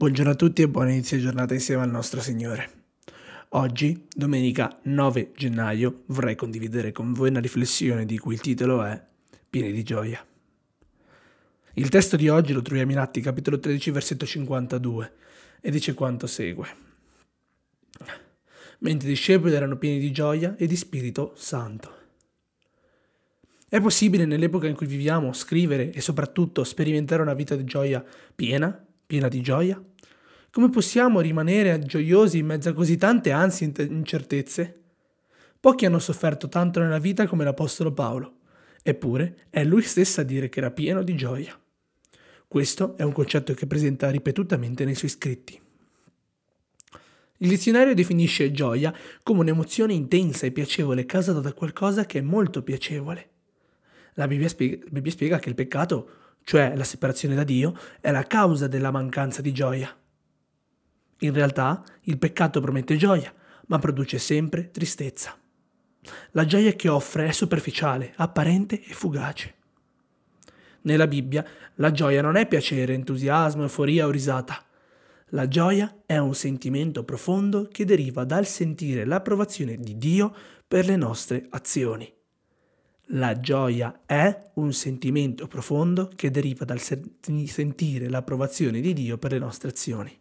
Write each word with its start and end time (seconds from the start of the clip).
Buongiorno 0.00 0.32
a 0.32 0.34
tutti 0.34 0.62
e 0.62 0.68
buon 0.68 0.88
inizio 0.88 1.18
giornata 1.18 1.52
insieme 1.52 1.82
al 1.82 1.90
nostro 1.90 2.22
Signore. 2.22 2.70
Oggi, 3.50 4.06
domenica 4.10 4.80
9 4.84 5.32
gennaio, 5.36 6.04
vorrei 6.06 6.36
condividere 6.36 6.90
con 6.90 7.12
voi 7.12 7.28
una 7.28 7.38
riflessione 7.38 8.06
di 8.06 8.16
cui 8.16 8.32
il 8.32 8.40
titolo 8.40 8.82
è 8.82 8.98
Pieni 9.50 9.72
di 9.72 9.82
gioia. 9.82 10.26
Il 11.74 11.90
testo 11.90 12.16
di 12.16 12.30
oggi 12.30 12.54
lo 12.54 12.62
troviamo 12.62 12.92
in 12.92 12.98
Atti, 12.98 13.20
capitolo 13.20 13.58
13, 13.58 13.90
versetto 13.90 14.24
52, 14.24 15.12
e 15.60 15.70
dice 15.70 15.92
quanto 15.92 16.26
segue. 16.26 16.66
Mentre 18.78 19.06
i 19.06 19.10
discepoli 19.10 19.52
erano 19.52 19.76
pieni 19.76 19.98
di 19.98 20.12
gioia 20.12 20.56
e 20.56 20.66
di 20.66 20.76
Spirito 20.76 21.34
Santo. 21.36 21.94
È 23.68 23.78
possibile 23.82 24.24
nell'epoca 24.24 24.66
in 24.66 24.76
cui 24.76 24.86
viviamo 24.86 25.34
scrivere 25.34 25.92
e 25.92 26.00
soprattutto 26.00 26.64
sperimentare 26.64 27.20
una 27.20 27.34
vita 27.34 27.54
di 27.54 27.64
gioia 27.64 28.02
piena, 28.34 28.82
piena 29.06 29.28
di 29.28 29.42
gioia? 29.42 29.84
Come 30.52 30.68
possiamo 30.68 31.20
rimanere 31.20 31.78
gioiosi 31.78 32.38
in 32.38 32.46
mezzo 32.46 32.70
a 32.70 32.72
così 32.72 32.96
tante 32.96 33.30
ansie 33.30 33.70
e 33.72 33.82
incertezze? 33.84 34.80
Pochi 35.60 35.86
hanno 35.86 36.00
sofferto 36.00 36.48
tanto 36.48 36.80
nella 36.80 36.98
vita 36.98 37.28
come 37.28 37.44
l'Apostolo 37.44 37.92
Paolo, 37.92 38.38
eppure 38.82 39.46
è 39.48 39.62
lui 39.62 39.82
stesso 39.82 40.20
a 40.20 40.24
dire 40.24 40.48
che 40.48 40.58
era 40.58 40.72
pieno 40.72 41.04
di 41.04 41.14
gioia. 41.14 41.56
Questo 42.48 42.96
è 42.96 43.04
un 43.04 43.12
concetto 43.12 43.54
che 43.54 43.68
presenta 43.68 44.10
ripetutamente 44.10 44.84
nei 44.84 44.96
suoi 44.96 45.10
scritti. 45.10 45.60
Il 47.36 47.48
dizionario 47.48 47.94
definisce 47.94 48.50
gioia 48.50 48.92
come 49.22 49.40
un'emozione 49.40 49.92
intensa 49.92 50.46
e 50.46 50.50
piacevole 50.50 51.06
causata 51.06 51.38
da 51.38 51.52
qualcosa 51.52 52.06
che 52.06 52.18
è 52.18 52.22
molto 52.22 52.64
piacevole. 52.64 53.28
La 54.14 54.26
Bibbia 54.26 54.48
spiega, 54.48 54.84
Bibbia 54.90 55.12
spiega 55.12 55.38
che 55.38 55.48
il 55.48 55.54
peccato, 55.54 56.10
cioè 56.42 56.74
la 56.74 56.82
separazione 56.82 57.36
da 57.36 57.44
Dio, 57.44 57.78
è 58.00 58.10
la 58.10 58.26
causa 58.26 58.66
della 58.66 58.90
mancanza 58.90 59.42
di 59.42 59.52
gioia. 59.52 59.96
In 61.20 61.32
realtà 61.32 61.84
il 62.02 62.18
peccato 62.18 62.60
promette 62.60 62.96
gioia, 62.96 63.32
ma 63.66 63.78
produce 63.78 64.18
sempre 64.18 64.70
tristezza. 64.70 65.38
La 66.32 66.46
gioia 66.46 66.72
che 66.72 66.88
offre 66.88 67.26
è 67.26 67.32
superficiale, 67.32 68.12
apparente 68.16 68.82
e 68.82 68.92
fugace. 68.92 69.54
Nella 70.82 71.06
Bibbia 71.06 71.44
la 71.74 71.90
gioia 71.90 72.22
non 72.22 72.36
è 72.36 72.46
piacere, 72.46 72.94
entusiasmo, 72.94 73.62
euforia 73.62 74.06
o 74.06 74.10
risata. 74.10 74.64
La 75.32 75.46
gioia 75.46 76.02
è 76.06 76.16
un 76.16 76.34
sentimento 76.34 77.04
profondo 77.04 77.68
che 77.70 77.84
deriva 77.84 78.24
dal 78.24 78.46
sentire 78.46 79.04
l'approvazione 79.04 79.76
di 79.76 79.98
Dio 79.98 80.34
per 80.66 80.86
le 80.86 80.96
nostre 80.96 81.46
azioni. 81.50 82.10
La 83.14 83.38
gioia 83.38 84.02
è 84.06 84.50
un 84.54 84.72
sentimento 84.72 85.46
profondo 85.48 86.10
che 86.14 86.30
deriva 86.30 86.64
dal 86.64 86.80
sentire 86.80 88.08
l'approvazione 88.08 88.80
di 88.80 88.92
Dio 88.92 89.18
per 89.18 89.32
le 89.32 89.38
nostre 89.38 89.68
azioni. 89.68 90.18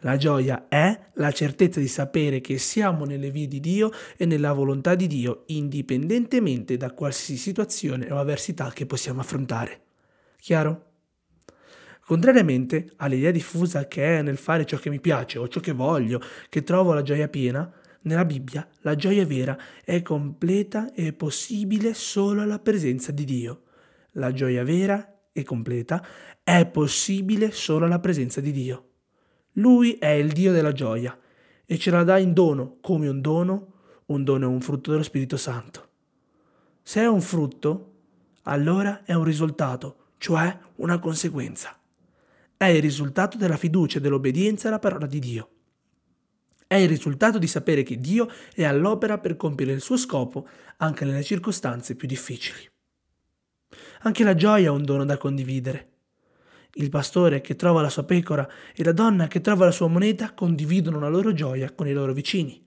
La 0.00 0.18
gioia 0.18 0.68
è 0.68 1.08
la 1.14 1.32
certezza 1.32 1.80
di 1.80 1.88
sapere 1.88 2.42
che 2.42 2.58
siamo 2.58 3.06
nelle 3.06 3.30
vie 3.30 3.48
di 3.48 3.60
Dio 3.60 3.90
e 4.18 4.26
nella 4.26 4.52
volontà 4.52 4.94
di 4.94 5.06
Dio, 5.06 5.44
indipendentemente 5.46 6.76
da 6.76 6.92
qualsiasi 6.92 7.40
situazione 7.40 8.12
o 8.12 8.18
avversità 8.18 8.70
che 8.74 8.84
possiamo 8.84 9.20
affrontare. 9.20 9.80
Chiaro? 10.38 10.84
Contrariamente 12.04 12.92
all'idea 12.96 13.30
diffusa 13.30 13.88
che 13.88 14.18
è 14.18 14.22
nel 14.22 14.36
fare 14.36 14.66
ciò 14.66 14.76
che 14.76 14.90
mi 14.90 15.00
piace 15.00 15.38
o 15.38 15.48
ciò 15.48 15.60
che 15.60 15.72
voglio, 15.72 16.20
che 16.50 16.62
trovo 16.62 16.92
la 16.92 17.02
gioia 17.02 17.28
piena, 17.28 17.72
nella 18.02 18.26
Bibbia 18.26 18.68
la 18.82 18.94
gioia 18.94 19.24
vera 19.24 19.58
è 19.82 20.02
completa 20.02 20.92
e 20.92 21.14
possibile 21.14 21.94
solo 21.94 22.42
alla 22.42 22.58
presenza 22.58 23.12
di 23.12 23.24
Dio. 23.24 23.62
La 24.12 24.30
gioia 24.32 24.62
vera 24.62 25.20
e 25.32 25.42
completa 25.42 26.06
è 26.44 26.66
possibile 26.66 27.50
solo 27.50 27.86
alla 27.86 27.98
presenza 27.98 28.40
di 28.42 28.52
Dio. 28.52 28.90
Lui 29.58 29.94
è 29.94 30.08
il 30.08 30.32
Dio 30.32 30.52
della 30.52 30.72
gioia 30.72 31.18
e 31.64 31.78
ce 31.78 31.90
la 31.90 32.04
dà 32.04 32.18
in 32.18 32.32
dono, 32.32 32.76
come 32.80 33.08
un 33.08 33.20
dono, 33.20 33.72
un 34.06 34.22
dono 34.22 34.44
è 34.44 34.48
un 34.48 34.60
frutto 34.60 34.90
dello 34.90 35.02
Spirito 35.02 35.36
Santo. 35.36 35.88
Se 36.82 37.00
è 37.00 37.06
un 37.06 37.22
frutto, 37.22 37.92
allora 38.42 39.02
è 39.04 39.14
un 39.14 39.24
risultato, 39.24 40.10
cioè 40.18 40.56
una 40.76 40.98
conseguenza. 40.98 41.78
È 42.54 42.66
il 42.66 42.82
risultato 42.82 43.38
della 43.38 43.56
fiducia 43.56 43.98
e 43.98 44.00
dell'obbedienza 44.02 44.68
alla 44.68 44.78
parola 44.78 45.06
di 45.06 45.18
Dio. 45.18 45.50
È 46.66 46.74
il 46.74 46.88
risultato 46.88 47.38
di 47.38 47.46
sapere 47.46 47.82
che 47.82 47.98
Dio 47.98 48.28
è 48.54 48.64
all'opera 48.64 49.18
per 49.18 49.36
compiere 49.36 49.72
il 49.72 49.80
suo 49.80 49.96
scopo 49.96 50.46
anche 50.78 51.04
nelle 51.06 51.22
circostanze 51.22 51.94
più 51.94 52.06
difficili. 52.06 52.68
Anche 54.02 54.22
la 54.22 54.34
gioia 54.34 54.66
è 54.66 54.70
un 54.70 54.84
dono 54.84 55.04
da 55.06 55.16
condividere 55.16 55.95
il 56.78 56.90
pastore 56.90 57.40
che 57.40 57.56
trova 57.56 57.80
la 57.80 57.88
sua 57.88 58.04
pecora 58.04 58.48
e 58.74 58.84
la 58.84 58.92
donna 58.92 59.28
che 59.28 59.40
trova 59.40 59.64
la 59.64 59.70
sua 59.70 59.86
moneta 59.86 60.32
condividono 60.32 60.98
la 60.98 61.08
loro 61.08 61.32
gioia 61.32 61.70
con 61.72 61.88
i 61.88 61.92
loro 61.92 62.12
vicini, 62.12 62.62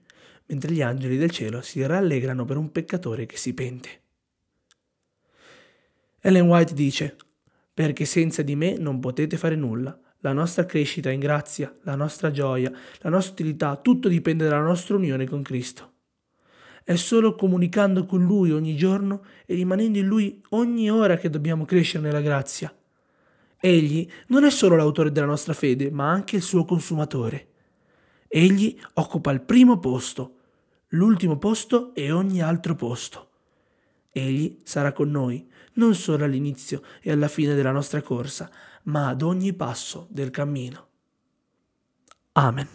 mentre 0.46 0.72
gli 0.72 0.82
angeli 0.82 1.16
del 1.16 1.30
cielo 1.30 1.60
si 1.60 1.84
rallegrano 1.84 2.44
per 2.44 2.56
un 2.56 2.72
peccatore 2.72 3.26
che 3.26 3.36
si 3.36 3.54
pente. 3.54 3.88
Ellen 6.20 6.48
White 6.48 6.74
dice, 6.74 7.16
perché 7.72 8.04
senza 8.04 8.42
di 8.42 8.56
me 8.56 8.76
non 8.76 9.00
potete 9.00 9.36
fare 9.36 9.56
nulla. 9.56 9.98
La 10.22 10.34
nostra 10.34 10.66
crescita 10.66 11.10
in 11.10 11.18
grazia, 11.18 11.74
la 11.84 11.94
nostra 11.94 12.30
gioia, 12.30 12.70
la 12.98 13.08
nostra 13.08 13.32
utilità, 13.32 13.76
tutto 13.76 14.06
dipende 14.08 14.46
dalla 14.46 14.60
nostra 14.60 14.96
unione 14.96 15.26
con 15.26 15.40
Cristo. 15.40 15.92
È 16.84 16.94
solo 16.96 17.34
comunicando 17.34 18.04
con 18.04 18.22
Lui 18.22 18.50
ogni 18.50 18.76
giorno 18.76 19.24
e 19.46 19.54
rimanendo 19.54 19.96
in 19.96 20.06
Lui 20.06 20.42
ogni 20.50 20.90
ora 20.90 21.16
che 21.16 21.30
dobbiamo 21.30 21.64
crescere 21.64 22.02
nella 22.02 22.20
grazia. 22.20 22.74
Egli 23.60 24.08
non 24.28 24.44
è 24.44 24.50
solo 24.50 24.74
l'autore 24.74 25.12
della 25.12 25.26
nostra 25.26 25.52
fede, 25.52 25.90
ma 25.90 26.10
anche 26.10 26.36
il 26.36 26.42
suo 26.42 26.64
consumatore. 26.64 27.48
Egli 28.26 28.80
occupa 28.94 29.30
il 29.32 29.42
primo 29.42 29.78
posto, 29.78 30.36
l'ultimo 30.88 31.36
posto 31.36 31.94
e 31.94 32.10
ogni 32.10 32.40
altro 32.40 32.74
posto. 32.74 33.28
Egli 34.10 34.60
sarà 34.64 34.92
con 34.92 35.10
noi, 35.10 35.46
non 35.74 35.94
solo 35.94 36.24
all'inizio 36.24 36.82
e 37.02 37.12
alla 37.12 37.28
fine 37.28 37.54
della 37.54 37.70
nostra 37.70 38.00
corsa, 38.00 38.50
ma 38.84 39.08
ad 39.08 39.20
ogni 39.22 39.52
passo 39.52 40.06
del 40.10 40.30
cammino. 40.30 40.88
Amen. 42.32 42.68